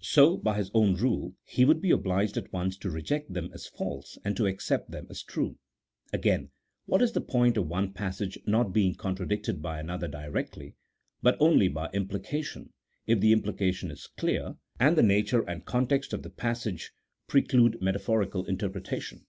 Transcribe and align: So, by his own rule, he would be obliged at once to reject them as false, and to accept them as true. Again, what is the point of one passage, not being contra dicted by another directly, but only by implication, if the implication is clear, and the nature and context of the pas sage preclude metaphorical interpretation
So, 0.00 0.38
by 0.38 0.56
his 0.56 0.70
own 0.72 0.94
rule, 0.94 1.34
he 1.44 1.66
would 1.66 1.82
be 1.82 1.90
obliged 1.90 2.38
at 2.38 2.50
once 2.50 2.78
to 2.78 2.88
reject 2.88 3.34
them 3.34 3.50
as 3.52 3.66
false, 3.66 4.16
and 4.24 4.34
to 4.34 4.46
accept 4.46 4.90
them 4.90 5.06
as 5.10 5.22
true. 5.22 5.58
Again, 6.14 6.48
what 6.86 7.02
is 7.02 7.12
the 7.12 7.20
point 7.20 7.58
of 7.58 7.68
one 7.68 7.92
passage, 7.92 8.38
not 8.46 8.72
being 8.72 8.94
contra 8.94 9.28
dicted 9.28 9.60
by 9.60 9.78
another 9.78 10.08
directly, 10.08 10.76
but 11.20 11.36
only 11.40 11.68
by 11.68 11.90
implication, 11.92 12.72
if 13.06 13.20
the 13.20 13.34
implication 13.34 13.90
is 13.90 14.06
clear, 14.06 14.56
and 14.80 14.96
the 14.96 15.02
nature 15.02 15.42
and 15.42 15.66
context 15.66 16.14
of 16.14 16.22
the 16.22 16.30
pas 16.30 16.62
sage 16.62 16.92
preclude 17.28 17.76
metaphorical 17.82 18.46
interpretation 18.46 19.26